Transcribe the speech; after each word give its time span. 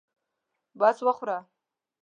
بس 0.79 0.97
وخوره. 1.07 1.37